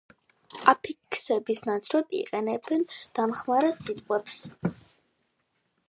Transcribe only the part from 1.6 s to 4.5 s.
ნაცვლად იყენებენ დამხმარე სიტყვებს.